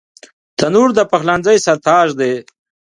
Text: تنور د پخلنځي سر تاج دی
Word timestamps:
تنور 0.57 0.89
د 0.95 0.99
پخلنځي 1.11 1.57
سر 1.65 1.77
تاج 1.85 2.09
دی 2.19 2.33